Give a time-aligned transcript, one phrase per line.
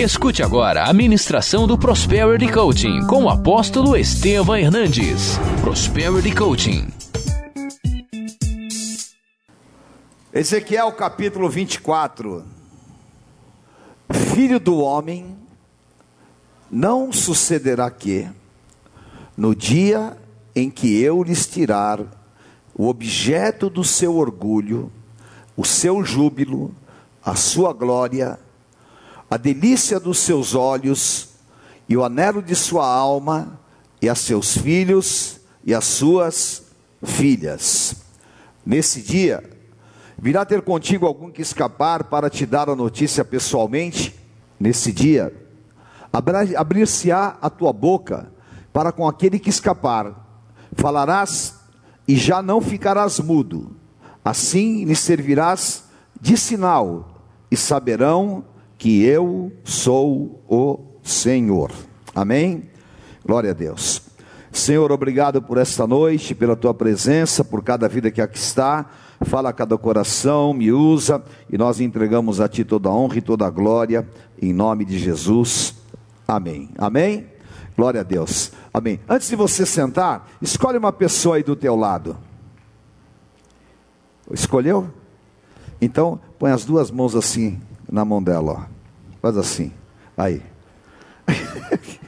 [0.00, 5.38] Escute agora a ministração do Prosperity Coaching com o apóstolo Estevam Hernandes.
[5.60, 6.88] Prosperity Coaching.
[10.32, 12.42] Ezequiel capítulo 24.
[14.34, 15.36] Filho do homem,
[16.70, 18.26] não sucederá que,
[19.36, 20.16] no dia
[20.56, 22.00] em que eu lhes tirar
[22.74, 24.90] o objeto do seu orgulho,
[25.54, 26.74] o seu júbilo,
[27.22, 28.38] a sua glória,
[29.30, 31.28] a delícia dos seus olhos
[31.88, 33.60] e o anelo de sua alma,
[34.02, 36.62] e a seus filhos e as suas
[37.02, 37.96] filhas.
[38.64, 39.48] Nesse dia,
[40.18, 44.18] virá ter contigo algum que escapar para te dar a notícia pessoalmente.
[44.58, 45.34] Nesse dia,
[46.56, 48.32] abrir-se-á a tua boca
[48.72, 50.44] para com aquele que escapar,
[50.74, 51.54] falarás
[52.06, 53.76] e já não ficarás mudo,
[54.24, 55.84] assim lhe servirás
[56.20, 58.44] de sinal, e saberão
[58.80, 61.70] que eu sou o Senhor.
[62.14, 62.70] Amém?
[63.22, 64.00] Glória a Deus.
[64.50, 68.86] Senhor, obrigado por esta noite, pela tua presença, por cada vida que aqui está.
[69.26, 73.20] Fala a cada coração, me usa e nós entregamos a ti toda a honra e
[73.20, 74.08] toda a glória,
[74.40, 75.74] em nome de Jesus.
[76.26, 76.70] Amém.
[76.78, 77.26] Amém?
[77.76, 78.50] Glória a Deus.
[78.72, 78.98] Amém.
[79.06, 82.16] Antes de você sentar, escolhe uma pessoa aí do teu lado.
[84.32, 84.88] Escolheu?
[85.82, 88.62] Então, põe as duas mãos assim na mão dela, ó.
[89.20, 89.72] Faz assim.
[90.16, 90.42] Aí.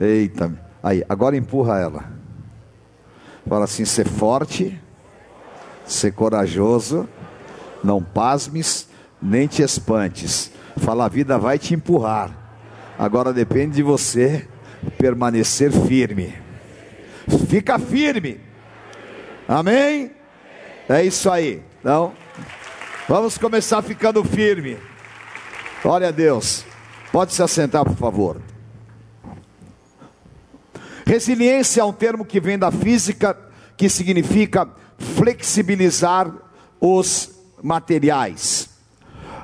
[0.00, 0.52] Eita.
[0.82, 2.04] Aí, agora empurra ela.
[3.48, 4.80] Fala assim: ser forte,
[5.86, 7.08] ser corajoso,
[7.82, 8.88] não pasmes,
[9.20, 10.52] nem te espantes.
[10.76, 12.30] Fala, a vida vai te empurrar.
[12.98, 14.46] Agora depende de você
[14.98, 16.34] permanecer firme.
[17.48, 18.40] Fica firme.
[19.48, 20.12] Amém?
[20.88, 21.62] É isso aí.
[21.80, 22.12] Então,
[23.10, 24.78] vamos começar ficando firme.
[25.82, 26.64] Glória a Deus.
[27.10, 28.40] Pode se assentar, por favor.
[31.04, 33.36] Resiliência é um termo que vem da física,
[33.76, 36.32] que significa flexibilizar
[36.80, 38.70] os materiais.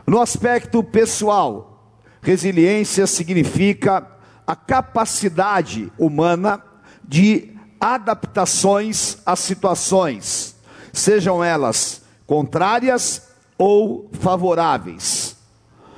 [0.07, 1.91] No aspecto pessoal,
[2.23, 4.07] resiliência significa
[4.47, 6.63] a capacidade humana
[7.03, 10.55] de adaptações às situações,
[10.93, 13.27] sejam elas contrárias
[13.59, 15.37] ou favoráveis.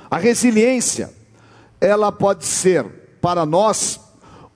[0.09, 1.13] A resiliência,
[1.79, 2.85] ela pode ser
[3.21, 3.99] para nós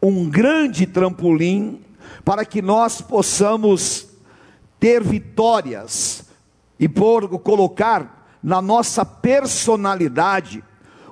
[0.02, 1.82] um grande trampolim
[2.26, 4.08] para que nós possamos
[4.80, 6.26] ter vitórias
[6.80, 10.64] e por colocar na nossa personalidade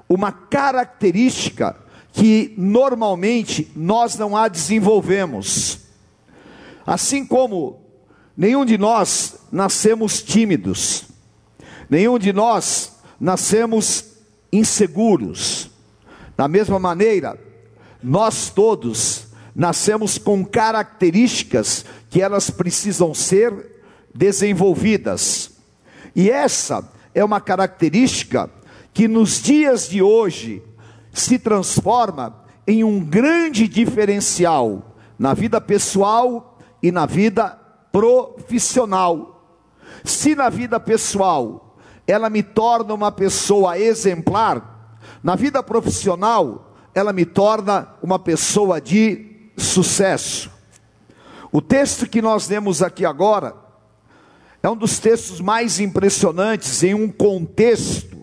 [0.09, 1.77] uma característica
[2.11, 5.79] que normalmente nós não a desenvolvemos.
[6.85, 7.79] Assim como
[8.35, 11.05] nenhum de nós nascemos tímidos,
[11.91, 14.05] nenhum de nós nascemos
[14.51, 15.69] inseguros.
[16.37, 17.37] Da mesma maneira,
[18.01, 23.83] nós todos nascemos com características que elas precisam ser
[24.15, 25.51] desenvolvidas.
[26.15, 28.49] E essa é uma característica
[28.93, 30.63] que nos dias de hoje
[31.13, 37.49] se transforma em um grande diferencial na vida pessoal e na vida
[37.91, 39.45] profissional.
[40.03, 41.70] Se na vida pessoal
[42.07, 49.49] ela me torna uma pessoa exemplar, na vida profissional ela me torna uma pessoa de
[49.57, 50.51] sucesso.
[51.51, 53.55] O texto que nós lemos aqui agora
[54.61, 58.17] é um dos textos mais impressionantes em um contexto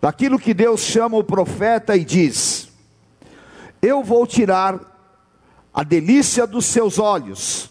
[0.00, 2.68] daquilo que Deus chama o profeta e diz:
[3.80, 4.80] Eu vou tirar
[5.74, 7.70] a delícia dos seus olhos,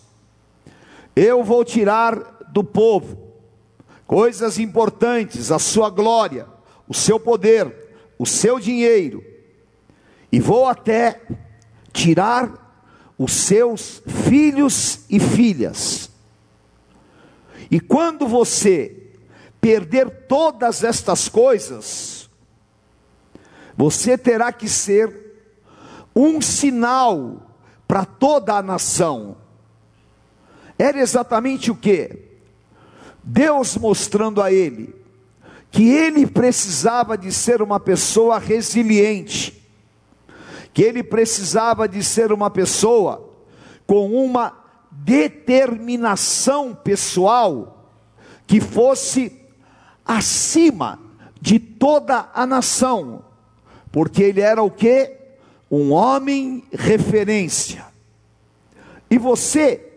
[1.15, 3.20] eu vou tirar do povo
[4.11, 6.45] coisas importantes, a sua glória,
[6.85, 7.73] o seu poder,
[8.19, 9.23] o seu dinheiro,
[10.29, 11.21] e vou até
[11.93, 12.83] tirar
[13.17, 16.11] os seus filhos e filhas.
[17.71, 19.13] E quando você
[19.61, 22.29] perder todas estas coisas,
[23.77, 25.37] você terá que ser
[26.13, 27.49] um sinal
[27.87, 29.37] para toda a nação.
[30.77, 32.30] Era exatamente o que?
[33.23, 34.95] Deus mostrando a ele
[35.69, 39.61] que ele precisava de ser uma pessoa resiliente
[40.73, 43.29] que ele precisava de ser uma pessoa
[43.85, 44.57] com uma
[44.91, 47.89] determinação pessoal
[48.47, 49.39] que fosse
[50.05, 50.99] acima
[51.41, 53.23] de toda a nação,
[53.91, 55.17] porque ele era o que?
[55.69, 57.85] Um homem referência.
[59.09, 59.90] E você,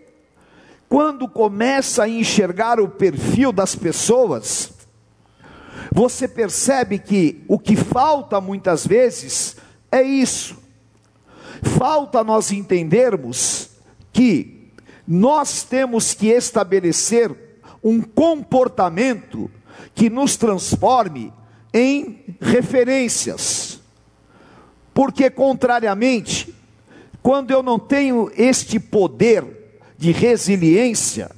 [0.95, 4.73] quando começa a enxergar o perfil das pessoas,
[5.91, 9.57] você percebe que o que falta muitas vezes
[9.91, 10.57] é isso.
[11.77, 13.71] Falta nós entendermos
[14.13, 14.71] que
[15.05, 19.51] nós temos que estabelecer um comportamento
[19.97, 21.33] que nos transforme
[21.73, 23.81] em referências.
[24.95, 26.55] Porque, contrariamente,
[27.21, 29.64] quando eu não tenho este poder
[29.97, 31.31] de resiliência,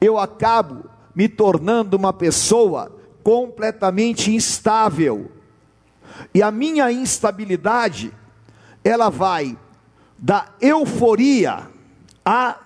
[0.00, 0.84] eu acabo
[1.14, 5.30] me tornando uma pessoa completamente instável.
[6.32, 8.12] E a minha instabilidade,
[8.84, 9.56] ela vai
[10.16, 11.68] da euforia
[12.24, 12.58] à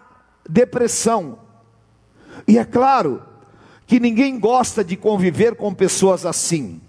[0.49, 1.39] depressão.
[2.47, 3.23] E é claro
[3.87, 6.81] que ninguém gosta de conviver com pessoas assim.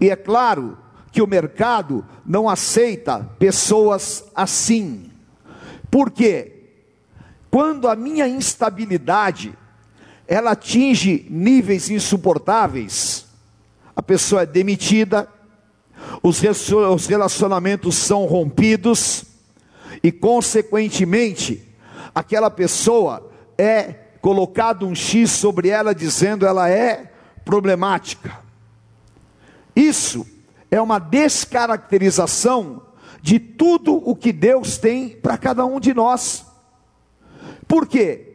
[0.00, 0.78] E é claro
[1.12, 5.10] que o mercado não aceita pessoas assim.
[5.90, 6.59] Por quê?
[7.50, 9.52] Quando a minha instabilidade
[10.26, 13.26] ela atinge níveis insuportáveis,
[13.96, 15.28] a pessoa é demitida,
[16.22, 16.40] os
[17.06, 19.24] relacionamentos são rompidos
[20.02, 21.66] e consequentemente
[22.14, 27.12] aquela pessoa é colocado um X sobre ela dizendo ela é
[27.44, 28.38] problemática.
[29.74, 30.26] Isso
[30.70, 32.82] é uma descaracterização
[33.20, 36.46] de tudo o que Deus tem para cada um de nós.
[37.66, 38.26] Por quê?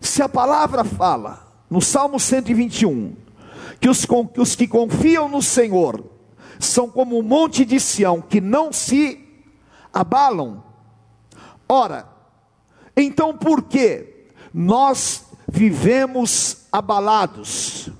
[0.00, 3.16] Se a palavra fala, no Salmo 121,
[3.80, 6.04] que os, que os que confiam no Senhor
[6.60, 9.20] são como um monte de Sião que não se
[9.92, 10.62] abalam,
[11.68, 12.08] ora,
[12.96, 17.90] então por que nós vivemos abalados?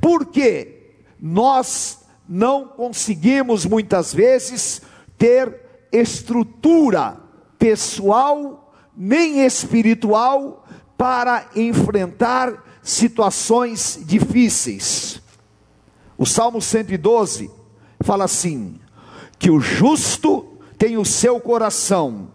[0.00, 4.82] Porque nós não conseguimos muitas vezes
[5.16, 5.60] ter
[5.92, 7.20] estrutura
[7.58, 8.61] pessoal
[8.96, 10.66] nem espiritual
[10.96, 15.20] para enfrentar situações difíceis.
[16.18, 17.50] O Salmo 112
[18.00, 18.78] fala assim:
[19.38, 22.30] que o justo tem o seu coração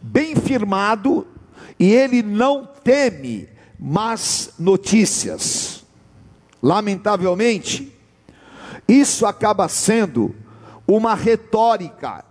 [0.00, 1.26] bem firmado
[1.78, 5.84] e ele não teme más notícias.
[6.62, 7.92] Lamentavelmente,
[8.88, 10.34] isso acaba sendo
[10.86, 12.24] uma retórica,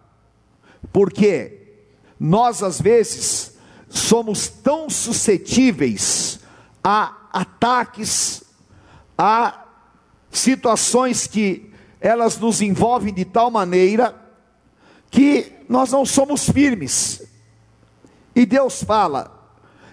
[0.92, 1.82] porque
[2.20, 3.55] nós às vezes
[3.90, 6.40] somos tão suscetíveis
[6.84, 8.44] a ataques,
[9.18, 9.66] a
[10.32, 14.16] situações que elas nos envolvem de tal maneira
[15.10, 17.24] que nós não somos firmes.
[18.36, 19.50] E Deus fala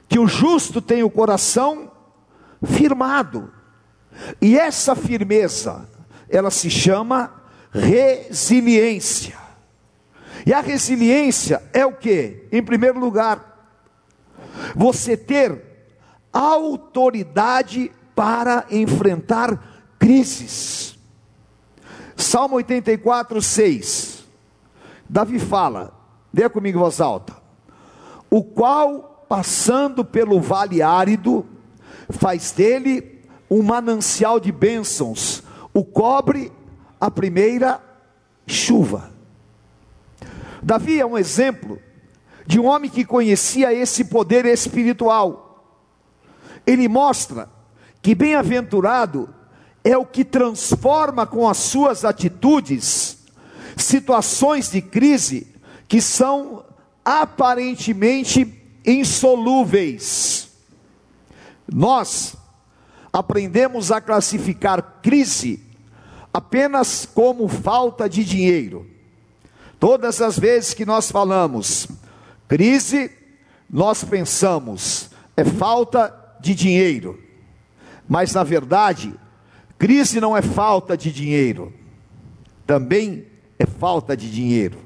[0.09, 1.91] que o justo tem o coração
[2.65, 3.53] firmado.
[4.41, 5.89] E essa firmeza
[6.29, 7.33] ela se chama
[7.71, 9.39] resiliência.
[10.45, 12.49] E a resiliência é o que?
[12.51, 13.52] Em primeiro lugar,
[14.75, 15.63] você ter
[16.33, 20.99] autoridade para enfrentar crises.
[22.17, 24.25] Salmo 84, 6.
[25.09, 25.93] Davi fala,
[26.33, 27.37] dê comigo voz alta.
[28.31, 31.45] O qual, passando pelo vale árido,
[32.09, 33.21] faz dele
[33.51, 35.43] um manancial de bênçãos,
[35.75, 36.51] o cobre
[36.99, 37.83] a primeira
[38.47, 39.11] chuva.
[40.63, 41.79] Davi é um exemplo
[42.47, 45.79] de um homem que conhecia esse poder espiritual.
[46.67, 47.49] Ele mostra
[48.01, 49.33] que bem-aventurado
[49.85, 53.19] é o que transforma com as suas atitudes
[53.77, 55.47] situações de crise
[55.89, 56.65] que são
[57.05, 60.49] aparentemente insolúveis.
[61.73, 62.37] Nós
[63.13, 65.63] aprendemos a classificar crise
[66.33, 68.87] apenas como falta de dinheiro.
[69.79, 71.89] Todas as vezes que nós falamos
[72.53, 73.11] crise,
[73.71, 77.19] nós pensamos é falta de dinheiro.
[78.07, 79.15] Mas na verdade,
[79.79, 81.73] crise não é falta de dinheiro.
[82.67, 83.25] Também
[83.59, 84.77] é falta de dinheiro.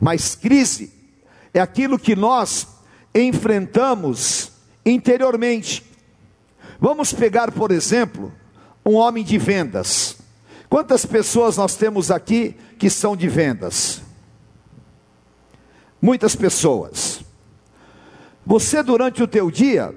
[0.00, 0.92] Mas crise
[1.54, 2.66] é aquilo que nós
[3.14, 4.50] enfrentamos
[4.84, 5.84] interiormente.
[6.80, 8.32] Vamos pegar, por exemplo,
[8.84, 10.16] um homem de vendas.
[10.68, 14.07] Quantas pessoas nós temos aqui que são de vendas?
[16.00, 17.20] Muitas pessoas.
[18.46, 19.94] Você durante o teu dia,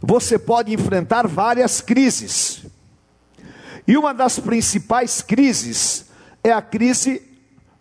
[0.00, 2.64] você pode enfrentar várias crises.
[3.86, 6.06] E uma das principais crises
[6.42, 7.22] é a crise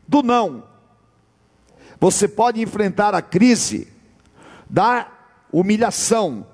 [0.07, 0.63] do não.
[1.99, 3.87] Você pode enfrentar a crise
[4.69, 5.11] da
[5.51, 6.45] humilhação,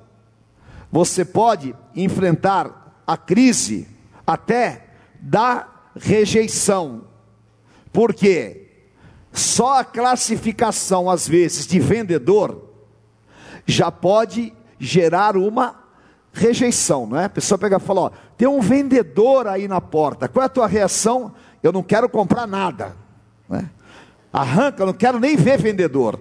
[0.92, 3.88] você pode enfrentar a crise
[4.26, 4.90] até
[5.20, 7.06] da rejeição,
[7.92, 8.61] porque
[9.34, 12.70] só a classificação, às vezes, de vendedor
[13.66, 15.76] já pode gerar uma
[16.34, 17.26] rejeição, não é?
[17.26, 20.50] A pessoa pega e fala: ó, tem um vendedor aí na porta, qual é a
[20.50, 21.34] tua reação?
[21.62, 22.96] Eu não quero comprar nada,
[23.48, 23.70] não é?
[24.32, 26.20] arranca, eu não quero nem ver vendedor.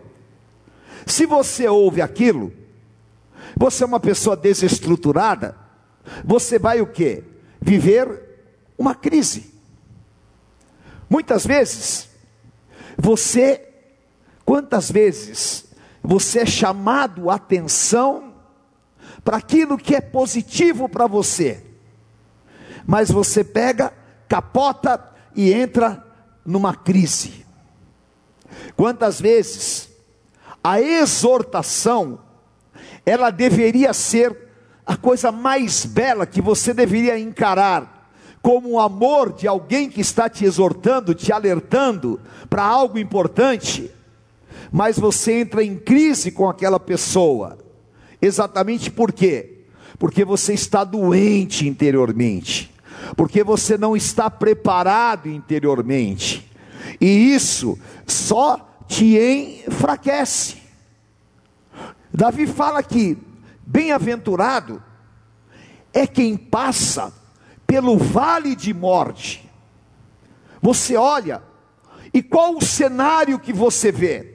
[1.07, 2.53] Se você ouve aquilo,
[3.57, 5.57] você é uma pessoa desestruturada,
[6.25, 7.23] você vai o que?
[7.61, 8.21] Viver
[8.77, 9.55] uma crise.
[11.09, 12.10] Muitas vezes,
[13.01, 13.67] você,
[14.45, 15.65] quantas vezes
[16.03, 18.35] você é chamado a atenção
[19.25, 21.65] para aquilo que é positivo para você,
[22.87, 23.93] mas você pega,
[24.29, 26.05] capota e entra
[26.45, 27.47] numa crise.
[28.77, 29.89] Quantas vezes
[30.63, 32.21] a exortação
[33.07, 34.49] ela deveria ser
[34.85, 38.00] a coisa mais bela que você deveria encarar
[38.43, 43.91] como o amor de alguém que está te exortando, te alertando para algo importante,
[44.73, 47.59] mas você entra em crise com aquela pessoa.
[48.21, 49.65] Exatamente por quê?
[49.99, 52.73] Porque você está doente interiormente,
[53.17, 56.51] porque você não está preparado interiormente,
[57.01, 59.19] e isso só te
[59.67, 60.57] enfraquece.
[62.13, 63.17] Davi fala que
[63.67, 64.83] bem-aventurado
[65.93, 67.20] é quem passa
[67.71, 69.49] pelo vale de morte.
[70.61, 71.41] Você olha,
[72.13, 74.35] e qual o cenário que você vê?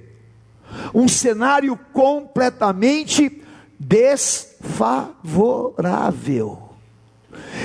[0.93, 3.43] Um cenário completamente
[3.77, 6.69] desfavorável.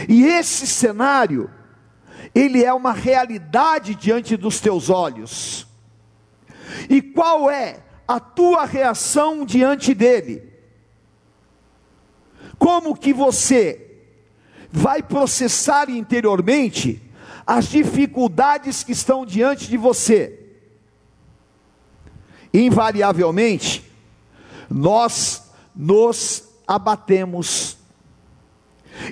[0.08, 1.48] E esse cenário,
[2.34, 5.68] ele é uma realidade diante dos teus olhos.
[6.88, 10.52] E qual é a tua reação diante dele?
[12.58, 13.86] Como que você
[14.72, 17.02] vai processar interiormente
[17.46, 20.38] as dificuldades que estão diante de você?
[22.52, 23.90] Invariavelmente,
[24.68, 27.76] nós nos abatemos.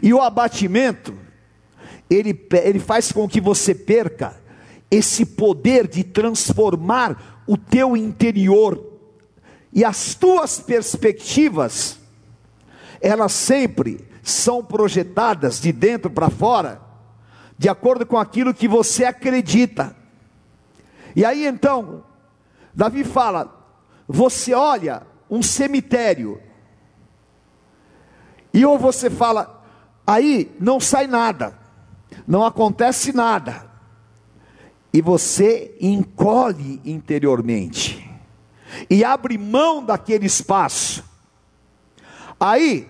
[0.02, 1.16] E o abatimento,
[2.08, 4.40] ele, ele faz com que você perca
[4.90, 8.88] esse poder de transformar o teu interior
[9.72, 11.98] e as tuas perspectivas,
[13.00, 16.80] elas sempre são projetadas de dentro para fora,
[17.56, 19.96] de acordo com aquilo que você acredita.
[21.14, 22.04] E aí então,
[22.74, 23.52] Davi fala:
[24.06, 26.40] você olha um cemitério,
[28.52, 29.62] e ou você fala,
[30.06, 31.58] aí não sai nada,
[32.26, 33.68] não acontece nada
[34.92, 38.08] e você encolhe interiormente
[38.88, 41.04] e abre mão daquele espaço.
[42.38, 42.88] Aí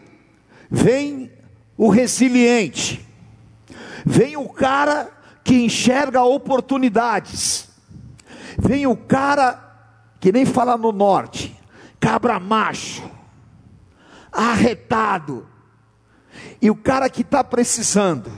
[0.70, 1.32] vem
[1.76, 3.06] o resiliente,
[4.04, 5.10] vem o cara
[5.44, 7.68] que enxerga oportunidades,
[8.58, 9.64] vem o cara
[10.20, 11.58] que nem fala no norte,
[12.00, 13.08] cabra macho,
[14.30, 15.46] arretado,
[16.60, 18.30] e o cara que está precisando,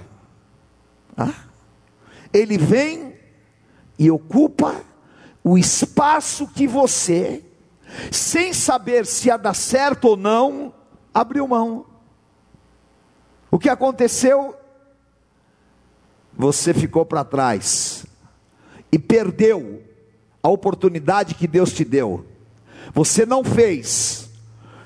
[2.32, 3.18] ele vem
[3.98, 4.82] e ocupa
[5.42, 7.44] o espaço que você,
[8.10, 10.74] sem saber se ia dar certo ou não,
[11.12, 11.89] abriu mão.
[13.50, 14.54] O que aconteceu?
[16.32, 18.06] Você ficou para trás
[18.92, 19.82] e perdeu
[20.42, 22.24] a oportunidade que Deus te deu.
[22.94, 24.30] Você não fez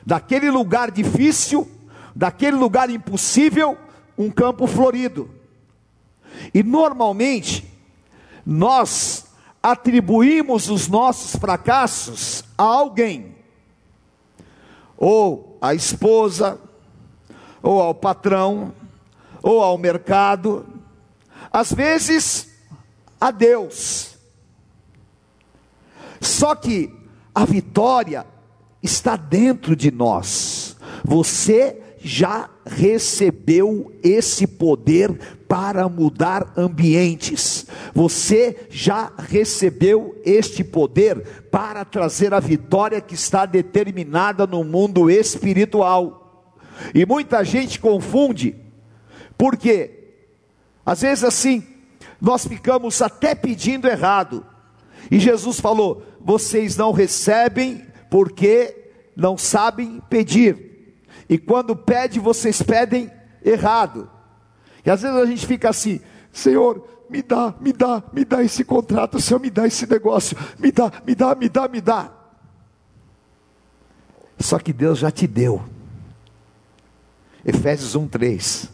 [0.04, 1.68] daquele lugar difícil,
[2.14, 3.78] daquele lugar impossível,
[4.16, 5.30] um campo florido.
[6.52, 7.70] E normalmente,
[8.44, 9.26] nós
[9.62, 13.34] atribuímos os nossos fracassos a alguém,
[14.96, 16.60] ou à esposa,
[17.64, 18.74] ou ao patrão,
[19.42, 20.66] ou ao mercado,
[21.50, 22.50] às vezes
[23.18, 24.16] a Deus.
[26.20, 26.92] Só que
[27.34, 28.26] a vitória
[28.82, 30.76] está dentro de nós.
[31.02, 35.18] Você já recebeu esse poder
[35.48, 37.66] para mudar ambientes.
[37.94, 46.23] Você já recebeu este poder para trazer a vitória que está determinada no mundo espiritual.
[46.94, 48.54] E muita gente confunde,
[49.36, 49.90] porque
[50.84, 51.66] às vezes assim,
[52.20, 54.44] nós ficamos até pedindo errado.
[55.10, 60.74] E Jesus falou: "Vocês não recebem porque não sabem pedir".
[61.28, 63.10] E quando pede, vocês pedem
[63.44, 64.10] errado.
[64.84, 66.00] E às vezes a gente fica assim:
[66.32, 70.70] Senhor, me dá, me dá, me dá esse contrato, Senhor, me dá esse negócio, me
[70.72, 72.10] dá, me dá, me dá, me dá.
[74.38, 75.62] Só que Deus já te deu.
[77.44, 78.68] Efésios 1:3.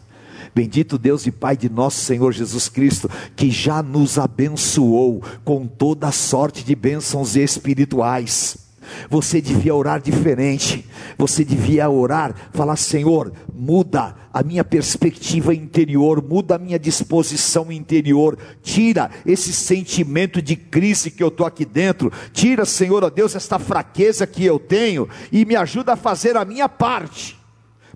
[0.53, 6.11] Bendito Deus e Pai de nosso Senhor Jesus Cristo, que já nos abençoou com toda
[6.11, 8.61] sorte de bênçãos espirituais
[9.09, 10.85] Você devia orar diferente.
[11.17, 18.37] Você devia orar, falar: Senhor, muda a minha perspectiva interior, muda a minha disposição interior,
[18.61, 23.59] tira esse sentimento de crise que eu estou aqui dentro, tira, Senhor, ó Deus, esta
[23.59, 27.37] fraqueza que eu tenho e me ajuda a fazer a minha parte,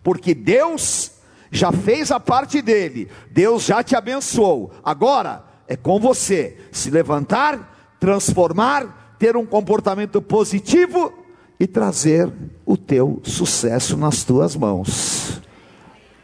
[0.05, 1.13] porque Deus
[1.49, 7.95] já fez a parte dele, Deus já te abençoou, agora é com você se levantar,
[7.99, 11.11] transformar, ter um comportamento positivo
[11.59, 12.31] e trazer
[12.63, 15.41] o teu sucesso nas tuas mãos.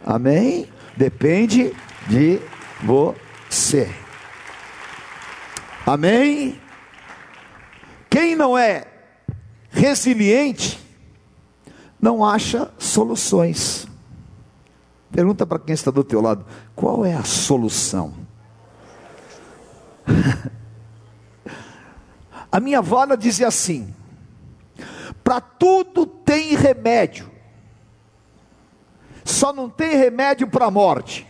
[0.06, 0.68] Amém?
[0.96, 1.74] Depende
[2.08, 2.40] de
[2.84, 3.90] você.
[5.88, 6.60] Amém?
[8.12, 8.86] Quem não é
[9.72, 10.80] resiliente
[12.02, 13.88] não acha soluções.
[15.12, 18.14] Pergunta para quem está do teu lado: qual é a solução?
[22.52, 23.94] a minha avó dizia assim:
[25.24, 27.30] para tudo tem remédio,
[29.24, 31.28] só não tem remédio para a morte.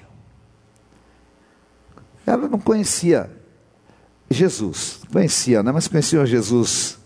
[2.25, 3.29] Ela não conhecia
[4.29, 5.71] Jesus, conhecia, né?
[5.71, 6.97] mas conhecia Jesus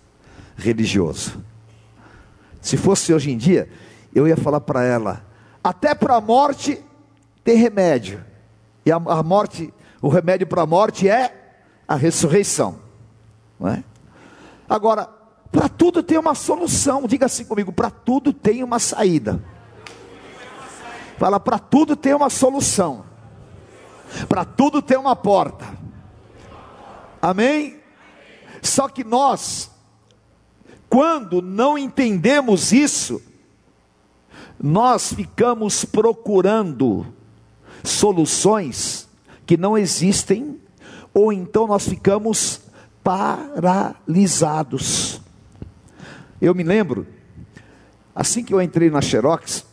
[0.55, 1.43] religioso.
[2.65, 3.69] Se fosse hoje em dia,
[4.11, 5.23] eu ia falar para ela:
[5.63, 6.83] até para a morte
[7.43, 8.25] tem remédio.
[8.83, 12.79] E a, a morte, o remédio para a morte é a ressurreição.
[13.59, 13.83] Não é?
[14.67, 15.07] Agora,
[15.51, 17.05] para tudo tem uma solução.
[17.05, 19.39] Diga assim comigo: para tudo tem uma saída.
[21.19, 23.05] Fala, para tudo tem uma solução.
[24.27, 25.67] Para tudo tem uma porta.
[27.21, 27.79] Amém?
[28.63, 29.69] Só que nós,
[30.89, 33.21] quando não entendemos isso,
[34.61, 37.05] nós ficamos procurando
[37.83, 39.07] soluções
[39.45, 40.59] que não existem,
[41.13, 42.61] ou então nós ficamos
[43.03, 43.85] paralisados.
[46.41, 47.05] Eu me lembro,
[48.13, 49.65] assim que eu entrei na Xerox,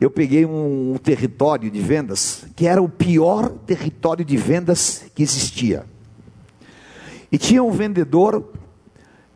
[0.00, 5.86] eu peguei um, território de vendas que era o pior território de vendas que existia.
[7.32, 8.52] E tinha um vendedor,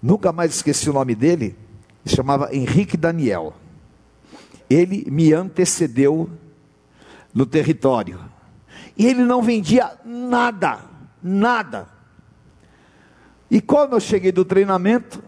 [0.03, 1.57] nunca mais esqueci o nome dele,
[2.05, 3.55] se chamava Henrique Daniel
[4.69, 6.29] ele me antecedeu
[7.33, 8.21] no território.
[8.97, 10.81] E ele não vendia nada,
[11.23, 11.89] nada.
[13.51, 15.23] E quando eu cheguei do treinamento,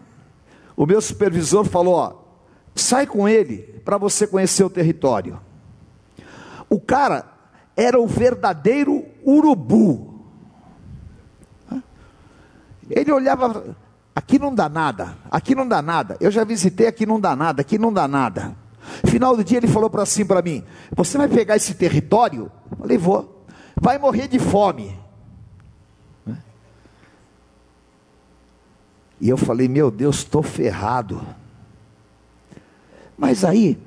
[0.75, 2.13] o meu supervisor falou: ó,
[2.75, 5.39] sai com ele para você conhecer o território.
[6.69, 7.25] O cara
[7.75, 10.09] era o verdadeiro urubu.
[12.89, 13.75] Ele olhava,
[14.15, 16.17] aqui não dá nada, aqui não dá nada.
[16.19, 18.55] Eu já visitei, aqui não dá nada, aqui não dá nada.
[19.05, 20.63] Final do dia ele falou para assim para mim:
[20.95, 22.51] Você vai pegar esse território?
[22.71, 23.45] Eu falei: Vou.
[23.79, 24.99] Vai morrer de fome.
[29.19, 31.21] E eu falei: Meu Deus, estou ferrado.
[33.15, 33.77] Mas aí,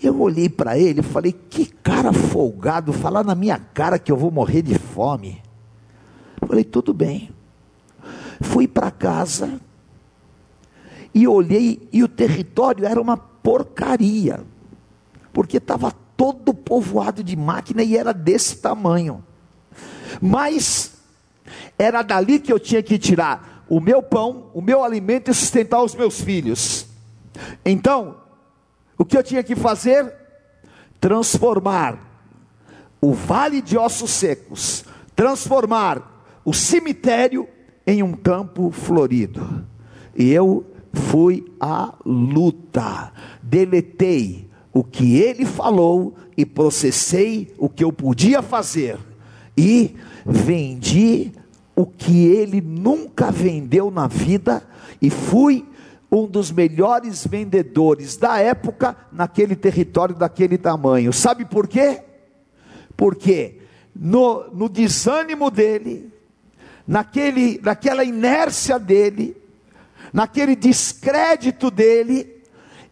[0.00, 4.16] eu olhei para ele e falei: Que cara folgado, falar na minha cara que eu
[4.16, 5.42] vou morrer de fome.
[6.40, 7.33] Eu falei: Tudo bem.
[8.40, 9.60] Fui para casa,
[11.14, 14.40] e olhei e o território era uma porcaria,
[15.32, 19.24] porque estava todo povoado de máquina e era desse tamanho.
[20.20, 20.92] Mas
[21.78, 25.82] era dali que eu tinha que tirar o meu pão, o meu alimento e sustentar
[25.82, 26.86] os meus filhos.
[27.64, 28.16] Então,
[28.98, 30.12] o que eu tinha que fazer?
[31.00, 31.98] Transformar
[33.00, 37.46] o vale de ossos secos, transformar o cemitério
[37.86, 39.64] em um campo florido.
[40.16, 47.92] E eu fui à luta, deletei o que ele falou e processei o que eu
[47.92, 48.98] podia fazer,
[49.56, 49.94] e
[50.26, 51.32] vendi
[51.76, 54.62] o que ele nunca vendeu na vida,
[55.00, 55.64] e fui
[56.10, 61.12] um dos melhores vendedores da época naquele território daquele tamanho.
[61.12, 62.02] Sabe por quê?
[62.96, 63.58] Porque
[63.94, 66.12] no, no desânimo dele,
[66.86, 69.36] naquele, naquela inércia dele,
[70.12, 72.33] naquele descrédito dele,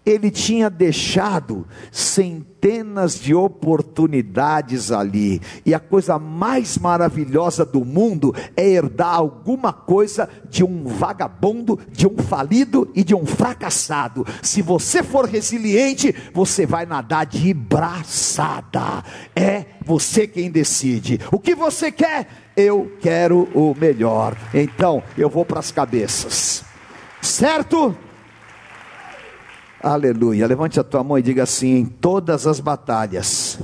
[0.04, 8.68] ele tinha deixado centenas de oportunidades ali, e a coisa mais maravilhosa do mundo é
[8.68, 14.26] herdar alguma coisa de um vagabundo, de um falido e de um fracassado.
[14.42, 21.20] Se você for resiliente, você vai nadar de braçada, é você quem decide.
[21.30, 22.28] O que você quer?
[22.56, 26.64] Eu quero o melhor, então eu vou para as cabeças.
[27.20, 27.96] Certo?
[29.82, 30.46] Aleluia.
[30.46, 33.58] Levante a tua mão e diga assim: em todas as batalhas,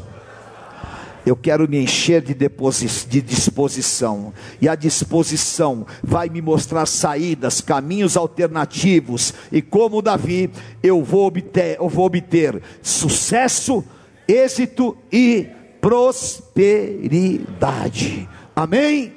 [1.25, 8.17] Eu quero me encher de, de disposição, e a disposição vai me mostrar saídas, caminhos
[8.17, 10.51] alternativos, e como Davi,
[10.83, 13.85] eu vou obter, eu vou obter sucesso,
[14.27, 15.47] êxito e
[15.81, 18.29] prosperidade.
[18.57, 19.13] Amém?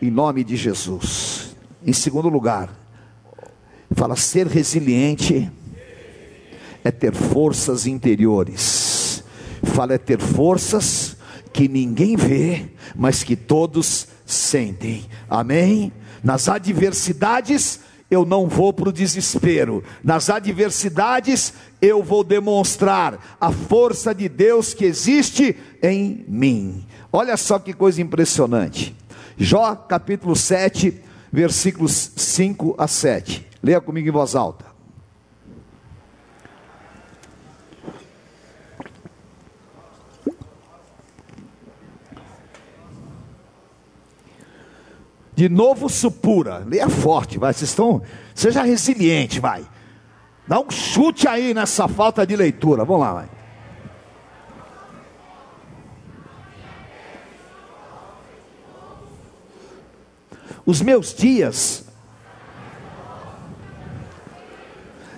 [0.00, 1.54] Em nome de Jesus.
[1.84, 2.70] Em segundo lugar,
[3.94, 5.50] fala ser resiliente
[6.84, 9.22] é ter forças interiores.
[9.62, 11.16] Fala é ter forças
[11.52, 15.04] que ninguém vê, mas que todos sentem.
[15.28, 15.92] Amém?
[16.22, 19.82] Nas adversidades, eu não vou para o desespero.
[20.02, 26.86] Nas adversidades, eu vou demonstrar a força de Deus que existe em mim.
[27.12, 28.94] Olha só que coisa impressionante.
[29.36, 31.00] Jó capítulo 7,
[31.32, 33.46] versículos 5 a 7.
[33.62, 34.67] Leia comigo em voz alta.
[45.38, 46.64] De novo supura.
[46.66, 47.54] Leia forte, vai.
[47.54, 48.02] Vocês estão.
[48.34, 49.64] Seja resiliente, vai.
[50.48, 52.84] Dá um chute aí nessa falta de leitura.
[52.84, 53.30] Vamos lá, vai.
[60.66, 61.84] Os meus dias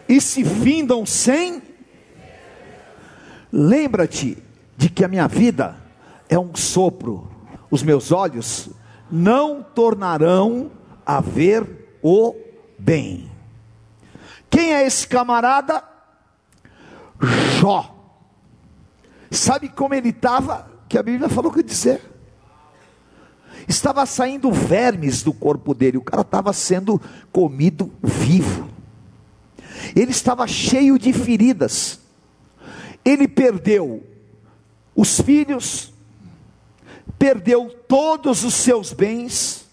[0.06, 1.62] e se findam sem.
[3.50, 4.36] Lembra-te
[4.76, 5.76] de que a minha vida
[6.28, 7.26] é um sopro,
[7.70, 8.68] os meus olhos
[9.10, 10.70] não tornarão
[11.04, 12.34] a ver o
[12.78, 13.30] bem.
[14.48, 15.82] Quem é esse camarada?
[17.60, 17.96] Jó.
[19.30, 20.68] Sabe como ele estava?
[20.88, 22.00] Que a Bíblia falou que dizer.
[23.68, 28.68] Estava saindo vermes do corpo dele, o cara estava sendo comido vivo.
[29.94, 32.00] Ele estava cheio de feridas.
[33.04, 34.02] Ele perdeu
[34.94, 35.89] os filhos,
[37.20, 39.68] perdeu todos os seus bens,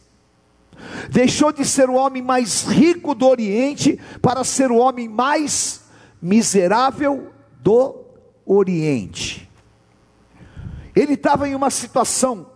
[1.09, 5.85] deixou de ser o homem mais rico do Oriente para ser o homem mais
[6.21, 7.31] miserável
[7.61, 8.03] do
[8.45, 9.49] Oriente.
[10.93, 12.51] Ele estava em uma situação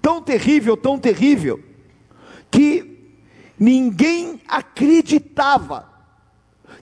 [0.00, 1.60] tão terrível, tão terrível,
[2.52, 3.18] que
[3.58, 5.88] ninguém acreditava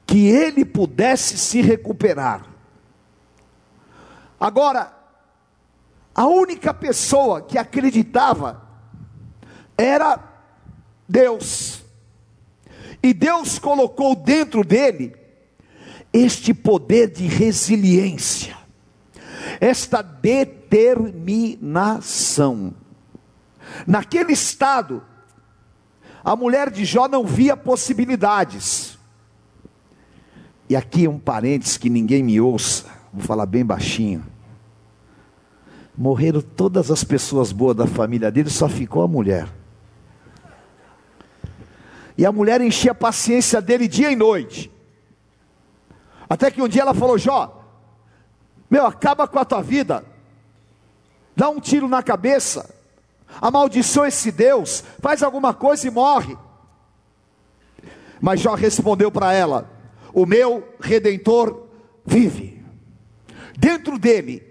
[0.07, 2.47] que ele pudesse se recuperar.
[4.39, 4.96] Agora,
[6.17, 8.63] a única pessoa que acreditava
[9.77, 10.19] era
[11.07, 11.85] Deus.
[13.03, 15.15] E Deus colocou dentro dele
[16.11, 18.57] este poder de resiliência,
[19.61, 22.73] esta determinação.
[23.87, 25.05] Naquele estado,
[26.25, 28.99] a mulher de Jó não via possibilidades.
[30.67, 34.35] E aqui um parênteses que ninguém me ouça, vou falar bem baixinho
[35.97, 39.49] morreram todas as pessoas boas da família dele, só ficou a mulher.
[42.19, 44.71] E a mulher enchia a paciência dele dia e noite.
[46.29, 47.63] Até que um dia ela falou: Jó,
[48.69, 50.05] meu, acaba com a tua vida,
[51.35, 52.75] dá um tiro na cabeça,
[53.41, 56.37] amaldiçoa esse Deus, faz alguma coisa e morre.
[58.21, 59.71] Mas Jó respondeu para ela:
[60.13, 61.67] O meu redentor
[62.05, 62.65] vive.
[63.59, 64.43] Dentro dele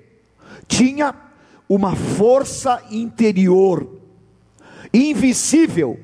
[0.67, 1.24] tinha
[1.67, 3.89] uma força interior
[4.93, 5.99] invisível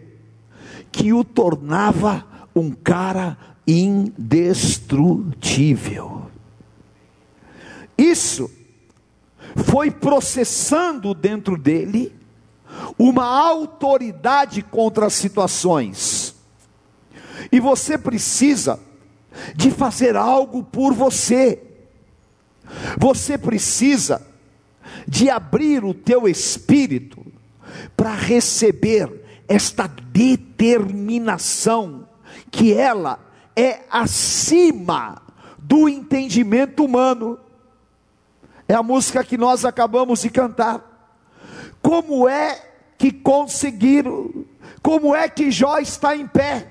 [0.91, 6.29] que o tornava um cara indestrutível.
[7.97, 8.51] Isso
[9.55, 12.13] foi processando dentro dele
[12.97, 16.35] uma autoridade contra as situações.
[17.51, 18.79] E você precisa
[19.55, 21.61] de fazer algo por você.
[22.97, 24.25] Você precisa
[25.07, 27.25] de abrir o teu espírito
[27.95, 32.07] para receber esta determinação
[32.49, 33.19] que ela
[33.55, 35.21] é acima
[35.57, 37.39] do entendimento humano.
[38.67, 40.87] É a música que nós acabamos de cantar.
[41.81, 42.61] Como é
[42.97, 44.45] que conseguiram?
[44.81, 46.67] Como é que Jó está em pé?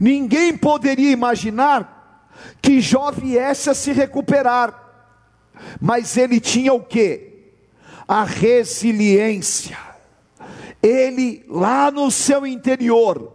[0.00, 2.30] Ninguém poderia imaginar
[2.60, 4.81] que Jó viesse a se recuperar.
[5.80, 7.52] Mas ele tinha o que?
[8.06, 9.78] A resiliência.
[10.82, 13.32] Ele, lá no seu interior,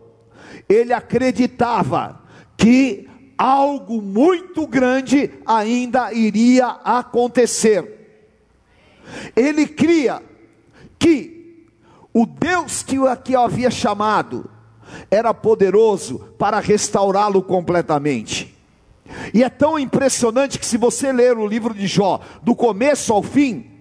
[0.68, 2.22] ele acreditava
[2.58, 7.96] que algo muito grande ainda iria acontecer.
[9.36, 10.22] Ele cria
[11.00, 11.66] que
[12.14, 14.50] o Deus que o aqui havia chamado
[15.12, 18.57] era poderoso para restaurá-lo completamente.
[19.34, 23.24] E é tão impressionante que, se você ler o livro de Jó, do começo ao
[23.24, 23.78] fim,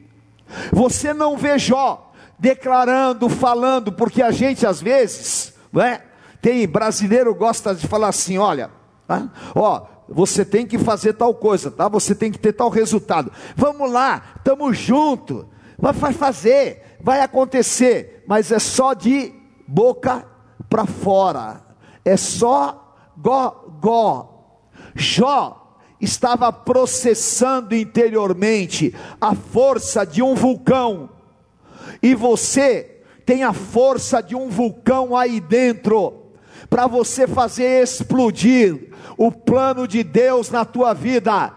[0.72, 6.04] Você não vê Jó declarando, falando, porque a gente às vezes, não é?
[6.40, 8.70] Tem brasileiro gosta de falar assim, olha,
[9.06, 9.28] tá?
[9.54, 11.88] ó, você tem que fazer tal coisa, tá?
[11.88, 13.32] Você tem que ter tal resultado.
[13.56, 15.48] Vamos lá, estamos junto.
[15.78, 19.35] Vai fazer, vai acontecer, mas é só de
[19.66, 20.24] boca
[20.68, 21.62] para fora.
[22.04, 24.36] É só gó gó.
[24.96, 31.11] Jó estava processando interiormente a força de um vulcão.
[32.02, 36.26] E você tem a força de um vulcão aí dentro
[36.68, 41.52] para você fazer explodir o plano de Deus na tua vida,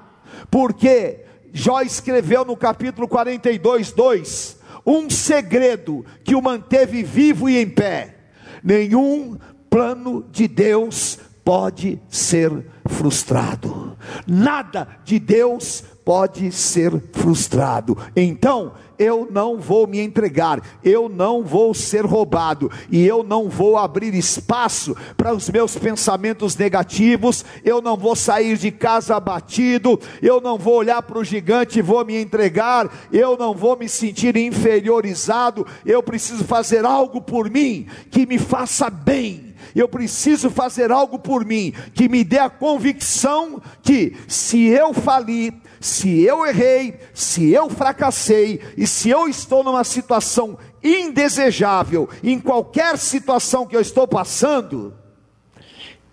[0.49, 7.69] porque Jó escreveu no capítulo 42, 2: um segredo que o manteve vivo e em
[7.69, 8.15] pé.
[8.63, 9.37] Nenhum
[9.69, 13.97] plano de Deus pode ser frustrado.
[14.27, 17.97] Nada de Deus pode ser frustrado.
[18.15, 23.77] Então, eu não vou me entregar, eu não vou ser roubado, e eu não vou
[23.77, 30.41] abrir espaço para os meus pensamentos negativos, eu não vou sair de casa abatido, eu
[30.41, 34.35] não vou olhar para o gigante e vou me entregar, eu não vou me sentir
[34.35, 41.19] inferiorizado, eu preciso fazer algo por mim que me faça bem eu preciso fazer algo
[41.19, 47.51] por mim que me dê a convicção que se eu falir, se eu errei, se
[47.51, 54.07] eu fracassei e se eu estou numa situação indesejável, em qualquer situação que eu estou
[54.07, 54.93] passando,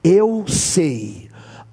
[0.03, 1.26] eu sei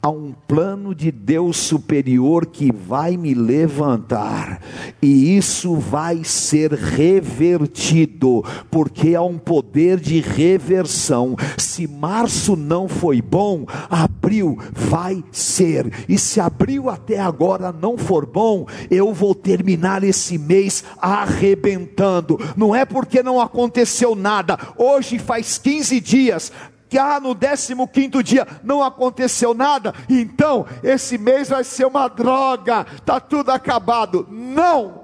[0.03, 4.61] há um plano de Deus superior que vai me levantar,
[5.01, 11.37] e isso vai ser revertido, porque há um poder de reversão.
[11.57, 18.25] Se março não foi bom, abril vai ser, e se abril até agora não for
[18.25, 22.37] bom, eu vou terminar esse mês arrebentando.
[22.57, 26.51] Não é porque não aconteceu nada, hoje faz 15 dias,
[26.93, 32.85] que ah, no 15 dia não aconteceu nada, então esse mês vai ser uma droga,
[32.95, 34.27] está tudo acabado.
[34.29, 35.01] Não!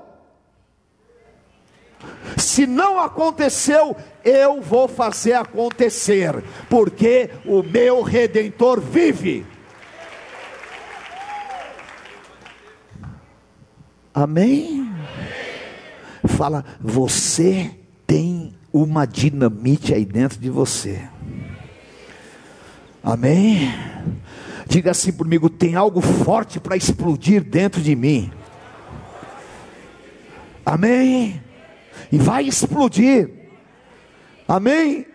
[2.38, 9.44] Se não aconteceu, eu vou fazer acontecer, porque o meu redentor vive.
[14.14, 14.94] Amém?
[16.28, 17.72] Fala, você
[18.06, 21.10] tem uma dinamite aí dentro de você.
[23.04, 23.74] Amém?
[24.68, 28.32] Diga assim comigo: tem algo forte para explodir dentro de mim.
[30.66, 31.42] Amém?
[32.12, 33.30] E vai explodir.
[34.48, 35.06] Amém?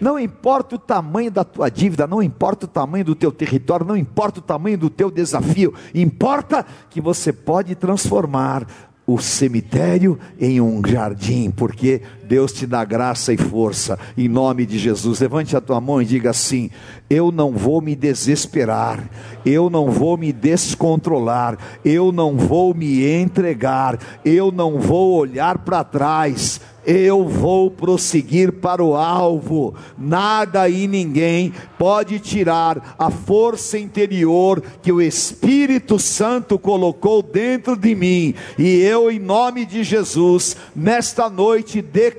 [0.00, 3.96] Não importa o tamanho da tua dívida, não importa o tamanho do teu território, não
[3.96, 8.66] importa o tamanho do teu desafio, importa que você pode transformar
[9.06, 14.78] o cemitério em um jardim, porque Deus te dá graça e força, em nome de
[14.78, 15.20] Jesus.
[15.20, 16.70] Levante a tua mão e diga assim:
[17.08, 19.08] Eu não vou me desesperar,
[19.44, 25.84] eu não vou me descontrolar, eu não vou me entregar, eu não vou olhar para
[25.84, 29.74] trás eu vou prosseguir para o alvo.
[29.96, 37.94] Nada e ninguém pode tirar a força interior que o Espírito Santo colocou dentro de
[37.94, 38.34] mim.
[38.58, 42.13] E eu, em nome de Jesus, nesta noite declaro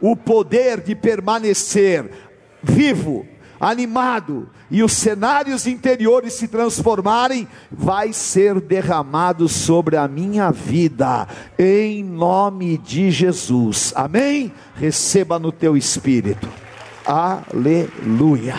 [0.00, 2.10] o poder de permanecer
[2.62, 3.26] vivo
[3.62, 12.02] animado e os cenários interiores se transformarem, vai ser derramado sobre a minha vida, em
[12.02, 13.92] nome de Jesus.
[13.94, 14.52] Amém?
[14.74, 16.48] Receba no teu espírito.
[17.06, 18.56] Aleluia.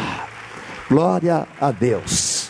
[0.88, 2.50] Glória a Deus.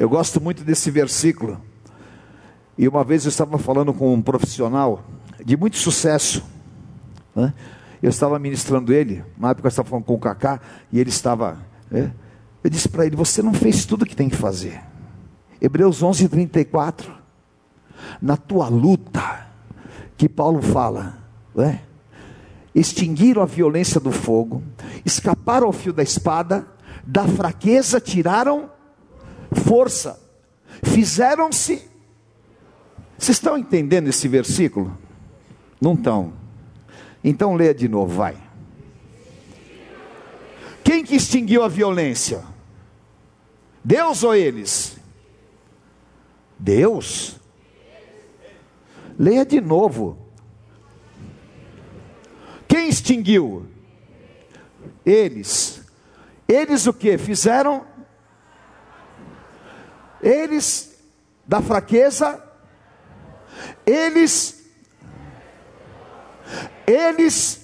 [0.00, 1.60] Eu gosto muito desse versículo.
[2.76, 5.04] E uma vez eu estava falando com um profissional
[5.44, 6.44] de muito sucesso,
[7.34, 7.52] né?
[8.02, 11.58] Eu estava ministrando ele, na época eu estava falando com o Cacá, e ele estava.
[11.90, 12.10] É,
[12.64, 14.80] eu disse para ele: Você não fez tudo o que tem que fazer.
[15.60, 17.22] Hebreus 11, 34.
[18.20, 19.46] Na tua luta,
[20.16, 21.18] que Paulo fala,
[21.56, 21.78] é?
[22.74, 24.62] extinguiram a violência do fogo,
[25.04, 26.66] escaparam ao fio da espada,
[27.06, 28.70] da fraqueza tiraram
[29.52, 30.18] força,
[30.82, 31.82] fizeram-se.
[33.18, 34.98] Vocês estão entendendo esse versículo?
[35.82, 36.32] Não estão.
[37.24, 38.36] Então leia de novo, vai.
[40.84, 42.44] Quem que extinguiu a violência?
[43.82, 44.96] Deus ou eles?
[46.56, 47.40] Deus.
[49.18, 50.16] Leia de novo.
[52.68, 53.66] Quem extinguiu?
[55.04, 55.82] Eles.
[56.46, 57.18] Eles o que?
[57.18, 57.84] Fizeram?
[60.22, 60.96] Eles
[61.44, 62.40] da fraqueza
[63.84, 64.61] Eles
[66.86, 67.62] eles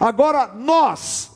[0.00, 1.30] Agora nós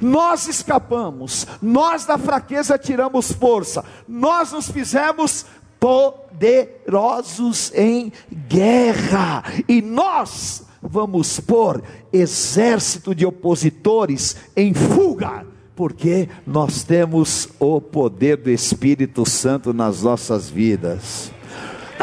[0.00, 5.44] Nós escapamos, nós da fraqueza tiramos força, nós nos fizemos
[5.80, 17.48] poderosos em guerra, e nós vamos pôr exército de opositores em fuga, porque nós temos
[17.58, 21.32] o poder do Espírito Santo nas nossas vidas.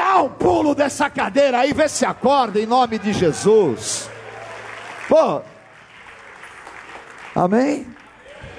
[0.09, 4.09] Dá um pulo dessa cadeira aí, vê se acorda em nome de Jesus.
[5.07, 5.43] Pô,
[7.35, 7.85] Amém?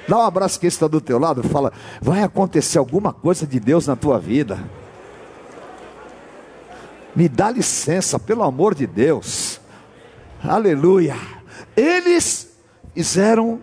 [0.07, 3.85] Dá um abraço que está do teu lado, fala, vai acontecer alguma coisa de Deus
[3.85, 4.63] na tua vida.
[7.13, 9.59] Me dá licença, pelo amor de Deus.
[10.41, 11.17] Aleluia.
[11.75, 12.49] Eles
[12.95, 13.59] fizeram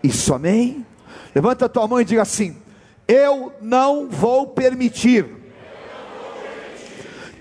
[0.00, 0.86] isso, amém?
[1.34, 2.56] Levanta a tua mão e diga assim:
[3.08, 5.41] Eu não vou permitir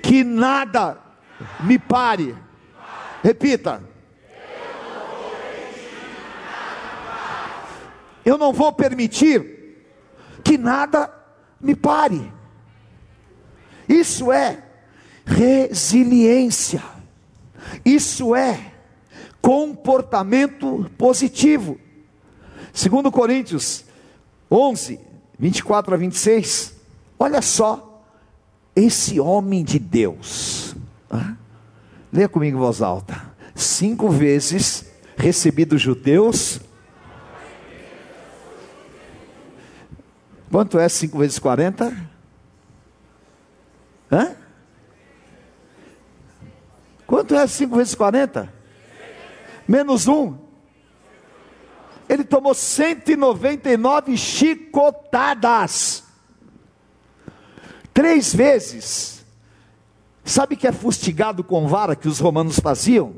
[0.02, 0.98] que nada
[1.60, 2.36] me pare.
[3.24, 3.84] Repita.
[8.24, 9.78] Eu não vou permitir
[10.44, 11.12] que nada
[11.60, 12.32] me pare.
[13.88, 14.64] Isso é
[15.26, 16.84] resiliência.
[17.84, 18.72] Isso é
[19.42, 21.80] comportamento positivo.
[22.74, 23.84] Segundo Coríntios
[24.50, 25.00] 11,
[25.38, 26.76] 24 a 26.
[27.20, 27.91] Olha só
[28.76, 30.76] esse homem de Deus.
[31.10, 31.36] Ah,
[32.12, 33.22] leia comigo em voz alta.
[33.56, 36.62] Cinco vezes recebi dos judeus
[40.52, 42.10] Quanto é 5 vezes 40?
[44.12, 44.36] Hã?
[47.08, 48.54] Quanto é 5 vezes 40?
[49.66, 50.38] Menos 1.
[52.10, 56.04] Ele tomou 199 chicotadas.
[58.02, 59.26] Três vezes.
[60.24, 63.14] Sabe que é fustigado com vara que os romanos faziam?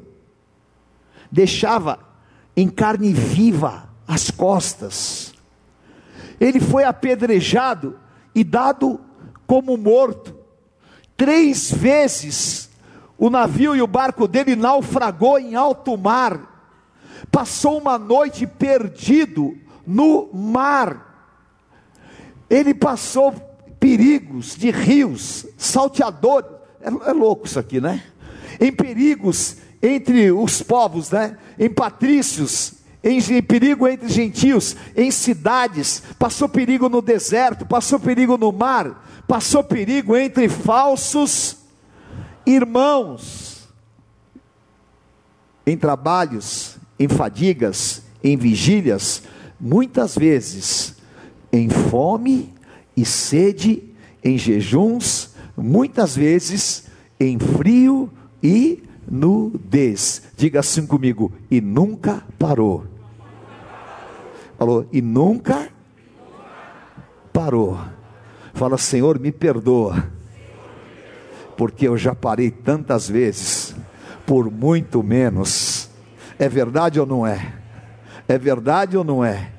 [1.32, 2.00] Deixava
[2.56, 5.34] em carne viva as costas
[6.40, 7.98] ele foi apedrejado
[8.36, 9.00] e dado
[9.48, 10.36] como morto.
[11.16, 12.70] Três vezes
[13.18, 16.50] o navio e o barco dele naufragou em alto mar.
[17.32, 21.32] Passou uma noite perdido no mar.
[22.50, 23.34] Ele passou
[23.84, 26.50] perigos de rios, salteadores.
[26.80, 28.02] É, é louco isso aqui, né?
[28.58, 31.38] Em perigos entre os povos, né?
[31.60, 38.54] Em patrícios, em, perigo entre gentios, em cidades, passou perigo no deserto, passou perigo no
[38.54, 41.58] mar, passou perigo entre falsos
[42.46, 43.68] irmãos,
[45.68, 49.24] em trabalhos, em fadigas, em vigílias,
[49.60, 50.96] muitas vezes
[51.52, 52.54] em fome
[52.96, 53.84] e sede,
[54.24, 56.86] em jejuns, muitas vezes
[57.20, 58.10] em frio
[58.42, 60.24] e nudez.
[60.36, 62.86] Diga assim comigo, e nunca parou.
[64.58, 65.70] Falou, e nunca
[67.32, 67.78] parou.
[68.54, 70.12] Fala, Senhor, me perdoa,
[71.58, 73.76] porque eu já parei tantas vezes,
[74.26, 75.90] por muito menos.
[76.38, 77.54] É verdade ou não é?
[78.28, 79.52] É verdade ou não é?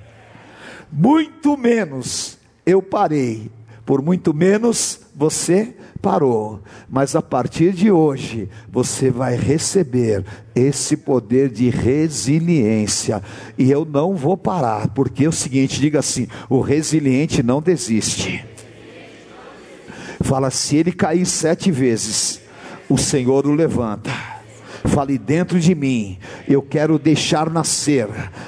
[0.90, 2.34] Muito menos
[2.66, 3.50] eu parei,
[3.85, 10.24] por muito menos você parou, mas a partir de hoje você vai receber
[10.55, 13.22] esse poder de resiliência,
[13.57, 18.44] e eu não vou parar, porque é o seguinte: diga assim, o resiliente não desiste.
[20.20, 22.40] Fala, se ele cair sete vezes,
[22.88, 24.11] o Senhor o levanta.
[24.87, 28.07] Fale dentro de mim, eu quero deixar nascer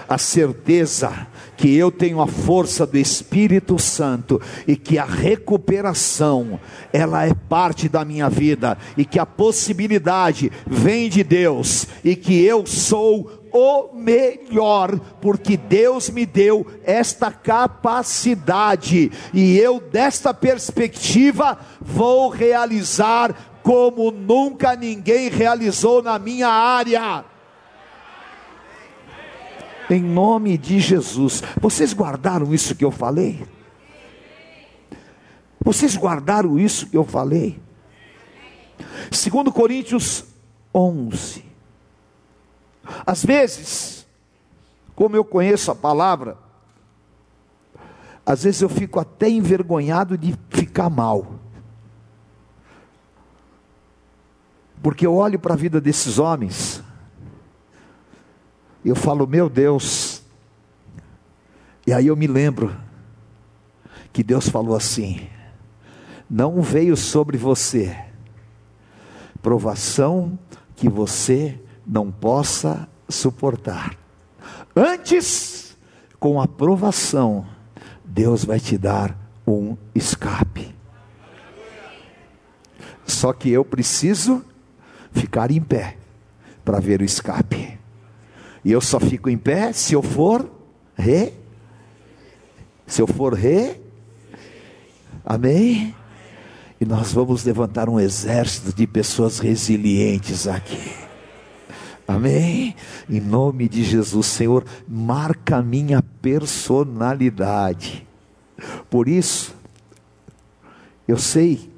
[0.08, 6.60] a certeza que eu tenho a força do Espírito Santo e que a recuperação
[6.92, 12.44] ela é parte da minha vida e que a possibilidade vem de Deus e que
[12.44, 22.28] eu sou o melhor, porque Deus me deu esta capacidade e eu desta perspectiva vou
[22.28, 27.24] realizar como nunca ninguém realizou na minha área
[29.90, 31.42] em nome de Jesus.
[31.60, 33.44] Vocês guardaram isso que eu falei?
[35.60, 37.60] Vocês guardaram isso que eu falei?
[39.10, 40.24] Segundo Coríntios
[40.72, 41.44] 11.
[43.04, 44.06] Às vezes,
[44.94, 46.38] como eu conheço a palavra,
[48.24, 51.35] às vezes eu fico até envergonhado de ficar mal.
[54.82, 56.82] Porque eu olho para a vida desses homens,
[58.84, 60.22] eu falo, meu Deus.
[61.86, 62.76] E aí eu me lembro
[64.12, 65.28] que Deus falou assim:
[66.28, 68.06] não veio sobre você
[69.46, 70.36] provação
[70.74, 71.56] que você
[71.86, 73.96] não possa suportar.
[74.74, 75.76] Antes,
[76.18, 77.46] com a provação,
[78.04, 79.16] Deus vai te dar
[79.46, 80.74] um escape.
[83.06, 84.44] Só que eu preciso
[85.16, 85.96] ficar em pé
[86.64, 87.78] para ver o escape.
[88.64, 90.50] E eu só fico em pé se eu for
[90.96, 91.32] re.
[92.86, 93.80] Se eu for re.
[95.24, 95.94] Amém?
[96.80, 100.92] E nós vamos levantar um exército de pessoas resilientes aqui.
[102.06, 102.76] Amém?
[103.08, 108.06] Em nome de Jesus, Senhor, marca a minha personalidade.
[108.88, 109.54] Por isso,
[111.08, 111.72] eu sei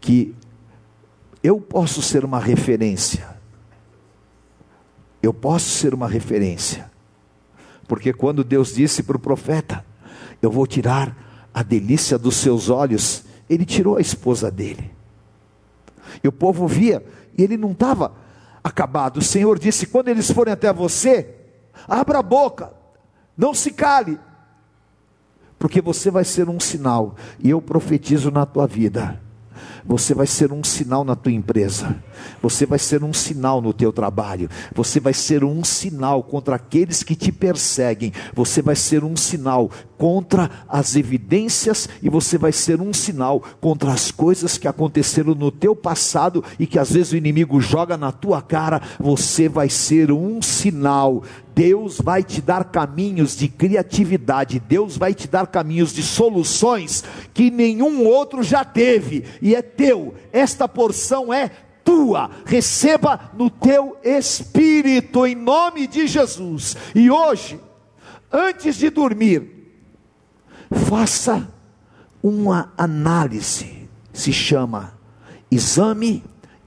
[0.00, 0.34] que
[1.42, 3.28] eu posso ser uma referência.
[5.22, 6.90] Eu posso ser uma referência.
[7.86, 9.84] Porque quando Deus disse para o profeta:
[10.40, 14.92] Eu vou tirar a delícia dos seus olhos ele tirou a esposa dele.
[16.22, 17.04] E o povo via,
[17.36, 18.14] e ele não estava
[18.62, 19.16] acabado.
[19.16, 21.34] O Senhor disse: quando eles forem até você,
[21.88, 22.72] abra a boca,
[23.36, 24.20] não se cale,
[25.58, 29.20] porque você vai ser um sinal, e eu profetizo na tua vida
[29.90, 32.00] você vai ser um sinal na tua empresa,
[32.40, 37.02] você vai ser um sinal no teu trabalho, você vai ser um sinal contra aqueles
[37.02, 39.68] que te perseguem, você vai ser um sinal
[40.00, 45.50] contra as evidências e você vai ser um sinal contra as coisas que aconteceram no
[45.50, 50.10] teu passado e que às vezes o inimigo joga na tua cara, você vai ser
[50.10, 51.22] um sinal.
[51.54, 57.50] Deus vai te dar caminhos de criatividade, Deus vai te dar caminhos de soluções que
[57.50, 61.50] nenhum outro já teve, e é teu, esta porção é
[61.84, 66.74] tua, receba no teu espírito, em nome de Jesus.
[66.94, 67.60] E hoje,
[68.32, 69.59] antes de dormir,
[70.70, 71.48] faça
[72.22, 74.98] uma análise, se chama
[75.50, 76.22] exame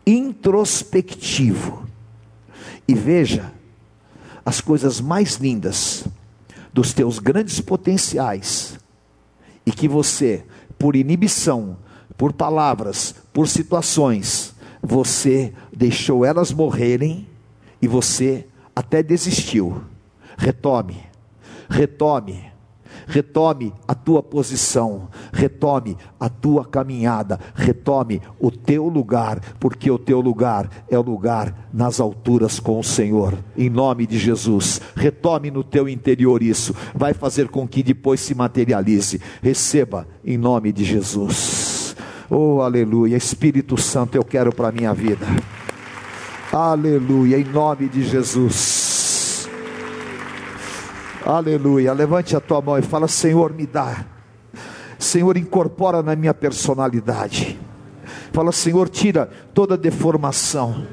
[0.06, 1.88] introspectivo,
[2.86, 3.52] e veja
[4.46, 6.06] as coisas mais lindas
[6.74, 8.78] dos teus grandes potenciais
[9.66, 10.44] e que você,
[10.78, 11.78] por inibição,
[12.18, 17.26] por palavras, por situações, você deixou elas morrerem
[17.82, 18.46] e você
[18.76, 19.82] até desistiu.
[20.38, 21.06] Retome,
[21.70, 22.53] retome
[23.08, 30.20] retome a tua posição, retome a tua caminhada, retome o teu lugar, porque o teu
[30.20, 34.82] lugar é o lugar nas alturas com o Senhor, em nome de Jesus.
[34.96, 39.20] Retome no teu interior isso, vai fazer com que depois se materialize.
[39.42, 41.96] Receba em nome de Jesus.
[42.30, 45.26] Oh, aleluia, Espírito Santo, eu quero para minha vida.
[46.52, 48.73] Aleluia, em nome de Jesus.
[51.26, 51.94] Aleluia.
[51.94, 54.06] Levante a tua mão e fala: Senhor, me dá.
[55.00, 57.60] Senhor, incorpora na minha personalidade.
[58.34, 60.86] Fala, Senhor, tira toda deformação,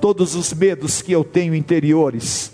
[0.00, 2.52] todos os medos que eu tenho interiores.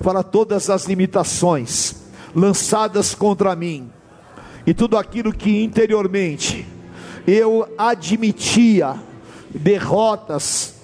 [0.00, 1.96] Fala todas as limitações
[2.34, 3.90] lançadas contra mim
[4.66, 6.66] e tudo aquilo que interiormente
[7.26, 8.96] eu admitia
[9.50, 10.74] derrotas,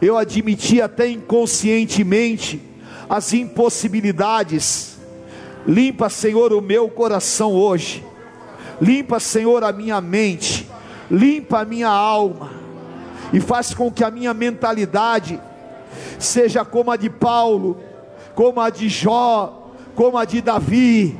[0.00, 2.69] eu admitia até inconscientemente
[3.10, 4.96] as impossibilidades.
[5.66, 8.06] Limpa, Senhor, o meu coração hoje.
[8.80, 10.70] Limpa, Senhor, a minha mente.
[11.10, 12.52] Limpa a minha alma.
[13.32, 15.40] E faz com que a minha mentalidade
[16.20, 17.80] seja como a de Paulo,
[18.36, 21.18] como a de Jó, como a de Davi,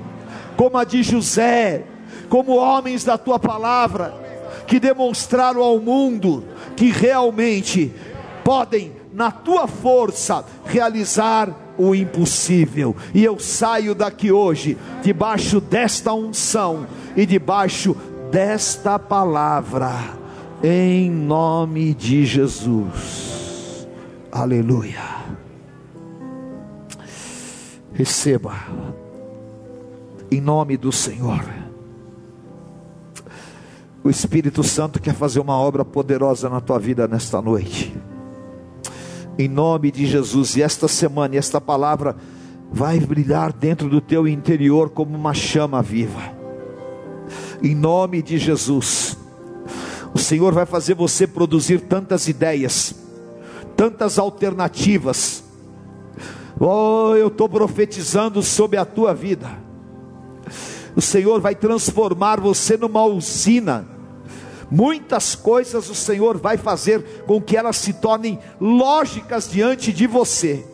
[0.57, 1.85] como a de José,
[2.29, 4.15] como homens da tua palavra,
[4.67, 6.45] que demonstraram ao mundo
[6.77, 7.93] que realmente
[8.45, 12.95] podem, na tua força, realizar o impossível.
[13.15, 17.97] E eu saio daqui hoje, debaixo desta unção e debaixo
[18.31, 19.93] desta palavra,
[20.63, 23.89] em nome de Jesus.
[24.31, 25.21] Aleluia.
[27.95, 28.55] Receba,
[30.31, 31.43] em nome do Senhor.
[34.05, 37.93] O Espírito Santo quer fazer uma obra poderosa na tua vida nesta noite
[39.41, 40.57] em nome de Jesus.
[40.57, 42.17] E esta semana, esta palavra
[42.71, 46.21] vai brilhar dentro do teu interior como uma chama viva,
[47.63, 49.17] em nome de Jesus.
[50.13, 52.95] O Senhor vai fazer você produzir tantas ideias,
[53.77, 55.45] tantas alternativas.
[56.59, 59.51] Oh, eu estou profetizando sobre a tua vida.
[60.95, 64.00] O Senhor vai transformar você numa usina
[64.71, 70.65] Muitas coisas o Senhor vai fazer com que elas se tornem lógicas diante de você.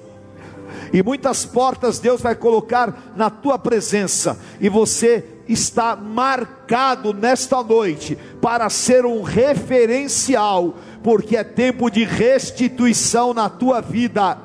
[0.92, 8.18] E muitas portas Deus vai colocar na tua presença, e você está marcado nesta noite
[8.40, 14.38] para ser um referencial, porque é tempo de restituição na tua vida,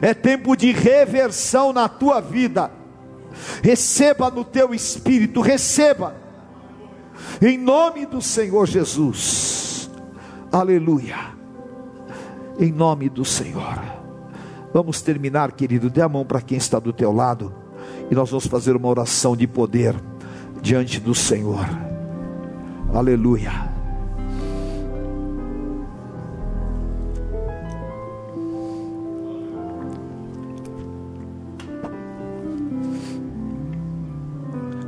[0.00, 2.70] é tempo de reversão na tua vida.
[3.62, 6.16] Receba no teu espírito, receba,
[7.40, 9.90] em nome do Senhor Jesus,
[10.50, 11.16] aleluia,
[12.58, 13.80] em nome do Senhor.
[14.72, 17.52] Vamos terminar, querido, dê a mão para quem está do teu lado,
[18.10, 19.94] e nós vamos fazer uma oração de poder
[20.60, 21.66] diante do Senhor.
[22.92, 23.70] Aleluia.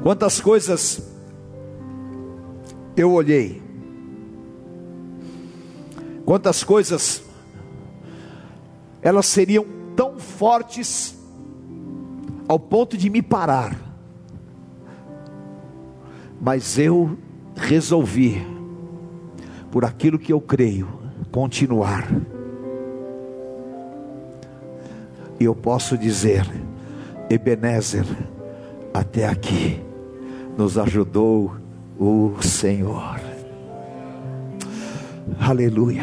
[0.02, 1.11] Quantas coisas
[2.96, 3.62] eu olhei,
[6.24, 7.22] quantas coisas
[9.00, 9.66] elas seriam
[9.96, 11.18] tão fortes
[12.48, 13.92] ao ponto de me parar
[16.44, 17.16] mas eu
[17.54, 18.44] resolvi,
[19.70, 20.88] por aquilo que eu creio,
[21.30, 22.08] continuar.
[25.38, 26.44] E eu posso dizer,
[27.30, 28.04] Ebenezer,
[28.92, 29.80] até aqui
[30.58, 31.52] nos ajudou
[32.02, 33.20] o Senhor.
[35.38, 36.02] Aleluia.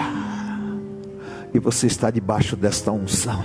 [1.54, 3.43] E você está debaixo desta unção.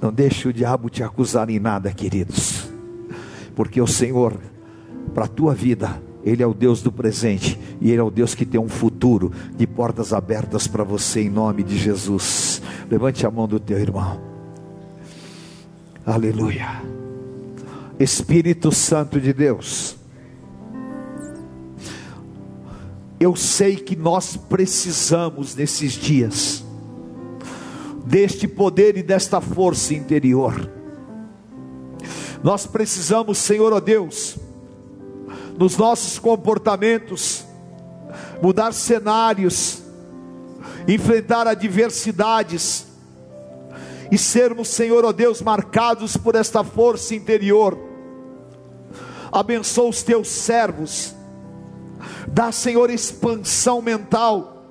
[0.00, 2.70] Não deixe o diabo te acusar em nada, queridos.
[3.54, 4.36] Porque o Senhor
[5.14, 6.02] para a tua vida.
[6.24, 9.32] Ele é o Deus do presente e Ele é o Deus que tem um futuro
[9.56, 12.62] de portas abertas para você em nome de Jesus.
[12.88, 14.20] Levante a mão do teu irmão.
[16.06, 16.80] Aleluia.
[17.98, 20.01] Espírito Santo de Deus.
[23.22, 26.64] Eu sei que nós precisamos nesses dias
[28.04, 30.68] deste poder e desta força interior.
[32.42, 34.36] Nós precisamos, Senhor, ó Deus,
[35.56, 37.46] nos nossos comportamentos,
[38.42, 39.80] mudar cenários,
[40.88, 42.88] enfrentar adversidades
[44.10, 47.78] e sermos, Senhor, ó Deus, marcados por esta força interior.
[49.30, 51.14] Abençoa os teus servos,
[52.28, 54.66] dá, Senhor, expansão mental,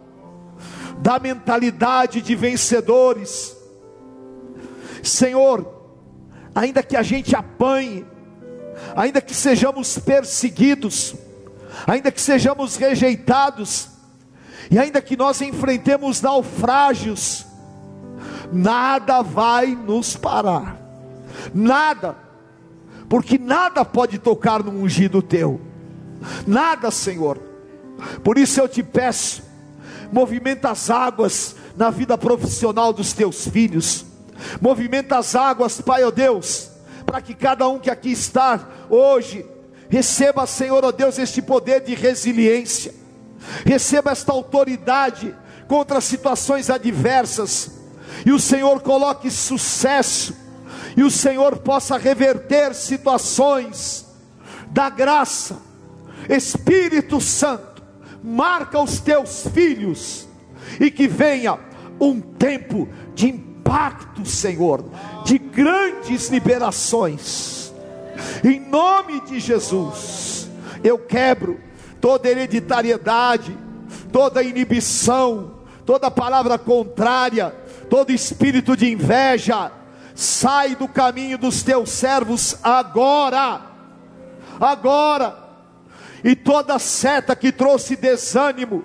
[0.99, 3.56] dá mentalidade de vencedores.
[5.04, 5.82] Senhor,
[6.54, 8.06] ainda que a gente apanhe,
[8.95, 11.16] ainda que sejamos perseguidos,
[11.88, 13.89] ainda que sejamos rejeitados,
[14.70, 17.45] e ainda que nós enfrentemos naufrágios,
[18.52, 20.78] nada vai nos parar,
[21.54, 22.16] nada,
[23.10, 25.60] porque nada pode tocar no ungido teu,
[26.45, 27.38] nada, Senhor.
[28.24, 29.43] Por isso eu te peço,
[30.11, 34.05] movimenta as águas na vida profissional dos teus filhos,
[34.59, 36.72] movimenta as águas, Pai, ó oh Deus
[37.11, 39.45] para que cada um que aqui está hoje
[39.89, 42.93] receba, Senhor, ó oh Deus, este poder de resiliência,
[43.65, 45.36] receba esta autoridade
[45.67, 47.72] contra situações adversas,
[48.26, 50.34] e o Senhor coloque sucesso,
[50.95, 54.05] e o Senhor possa reverter situações
[54.67, 55.57] da graça,
[56.30, 57.82] Espírito Santo,
[58.24, 60.28] marca os teus filhos,
[60.80, 61.59] e que venha
[61.99, 64.84] um tempo de impacto, Senhor,
[65.26, 67.74] de grandes liberações.
[68.43, 70.49] Em nome de Jesus,
[70.84, 71.59] eu quebro
[71.99, 73.55] toda hereditariedade,
[74.11, 77.55] toda inibição, toda palavra contrária,
[77.89, 79.72] todo espírito de inveja.
[80.13, 83.61] Sai do caminho dos teus servos agora.
[84.59, 85.41] Agora.
[86.24, 88.84] E toda seta que trouxe desânimo,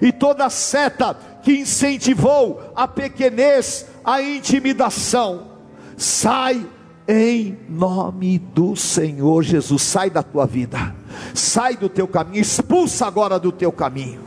[0.00, 5.48] e toda seta que incentivou a pequenez, a intimidação,
[5.96, 6.66] sai
[7.08, 9.82] em nome do Senhor Jesus.
[9.82, 10.94] Sai da tua vida,
[11.34, 14.20] sai do teu caminho, expulsa agora do teu caminho.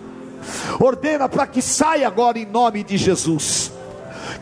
[0.79, 3.71] Ordena para que saia agora em nome de Jesus.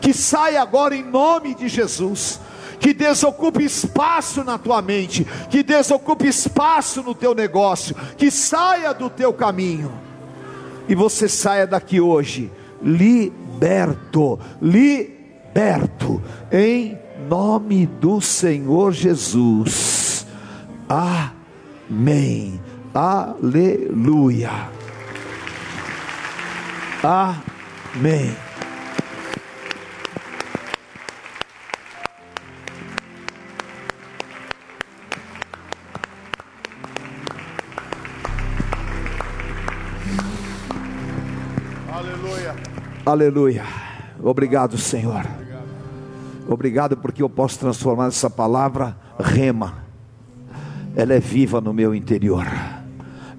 [0.00, 2.40] Que saia agora em nome de Jesus.
[2.80, 9.10] Que desocupe espaço na tua mente, que desocupe espaço no teu negócio, que saia do
[9.10, 9.92] teu caminho.
[10.88, 12.50] E você saia daqui hoje
[12.82, 16.98] liberto, liberto em
[17.28, 20.26] nome do Senhor Jesus.
[20.88, 22.60] Amém.
[22.94, 24.68] Aleluia.
[27.02, 28.47] Amém.
[43.08, 43.64] Aleluia.
[44.22, 45.26] Obrigado, Senhor.
[46.46, 49.78] Obrigado porque eu posso transformar essa palavra rema.
[50.94, 52.44] ela é viva no meu interior.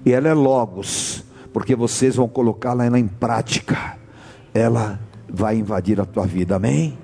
[0.04, 3.96] E ela é logos, porque vocês vão colocá-la em prática.
[4.52, 4.98] Ela
[5.28, 6.56] vai invadir a tua vida.
[6.56, 6.98] Amém?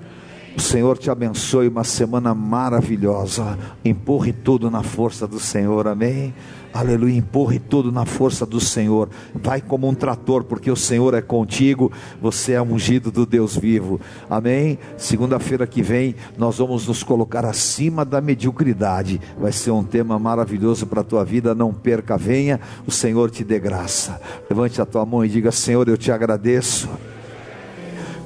[0.57, 3.55] O Senhor te abençoe, uma semana maravilhosa.
[3.85, 6.33] Empurre tudo na força do Senhor, amém?
[6.73, 9.07] Aleluia, empurre tudo na força do Senhor.
[9.35, 11.91] Vai como um trator, porque o Senhor é contigo.
[12.19, 14.01] Você é ungido do Deus vivo.
[14.27, 14.79] Amém?
[14.97, 19.21] Segunda-feira que vem, nós vamos nos colocar acima da mediocridade.
[19.39, 21.53] Vai ser um tema maravilhoso para a tua vida.
[21.53, 22.59] Não perca, venha.
[22.87, 24.19] O Senhor te dê graça.
[24.49, 26.89] Levante a tua mão e diga: Senhor, eu te agradeço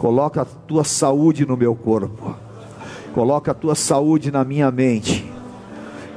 [0.01, 2.35] Coloca a tua saúde no meu corpo.
[3.13, 5.31] Coloca a tua saúde na minha mente.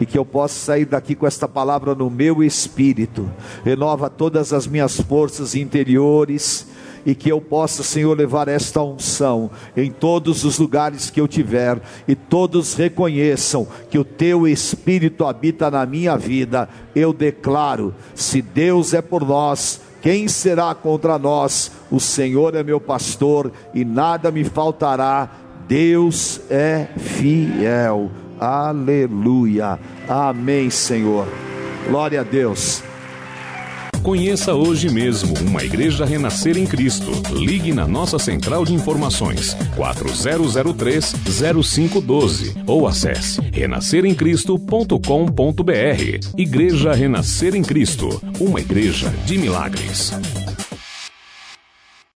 [0.01, 3.31] E que eu possa sair daqui com esta palavra no meu espírito.
[3.63, 6.67] Renova todas as minhas forças interiores
[7.05, 11.79] e que eu possa, Senhor, levar esta unção em todos os lugares que eu tiver
[12.09, 16.71] e todos reconheçam que o teu espírito habita na minha vida.
[16.97, 21.73] Eu declaro: se Deus é por nós, quem será contra nós?
[21.91, 25.31] O Senhor é meu pastor e nada me faltará.
[25.67, 28.11] Deus é fiel.
[28.39, 29.81] Aleluia.
[30.07, 31.27] Amém, Senhor.
[31.89, 32.83] Glória a Deus.
[34.05, 37.11] Conheça hoje mesmo uma igreja renascer em Cristo.
[37.33, 46.37] Ligue na nossa central de informações 4003-0512 ou acesse renasceremcristo.com.br.
[46.37, 50.13] Igreja Renascer em Cristo, uma igreja de milagres.